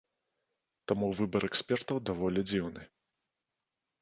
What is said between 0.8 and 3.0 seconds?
Таму выбар экспертаў даволі дзіўны.